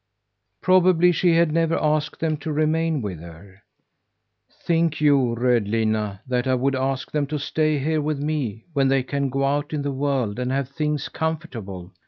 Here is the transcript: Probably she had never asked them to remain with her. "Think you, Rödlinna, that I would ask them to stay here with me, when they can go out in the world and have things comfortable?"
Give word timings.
Probably 0.63 1.11
she 1.11 1.35
had 1.35 1.51
never 1.51 1.77
asked 1.79 2.19
them 2.21 2.35
to 2.37 2.51
remain 2.51 3.03
with 3.03 3.19
her. 3.19 3.61
"Think 4.65 4.99
you, 4.99 5.35
Rödlinna, 5.37 6.21
that 6.25 6.47
I 6.47 6.55
would 6.55 6.73
ask 6.75 7.11
them 7.11 7.27
to 7.27 7.37
stay 7.37 7.77
here 7.77 8.01
with 8.01 8.17
me, 8.19 8.65
when 8.73 8.87
they 8.87 9.03
can 9.03 9.29
go 9.29 9.45
out 9.45 9.73
in 9.73 9.83
the 9.83 9.91
world 9.91 10.39
and 10.39 10.51
have 10.51 10.69
things 10.69 11.07
comfortable?" 11.07 11.93